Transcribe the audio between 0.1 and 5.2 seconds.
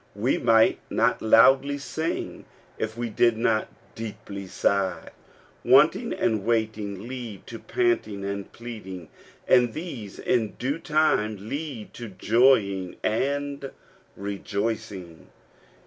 We might not loudly sing if we did not deeply sigh.